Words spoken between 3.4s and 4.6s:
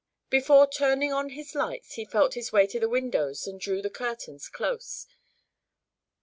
and drew the curtains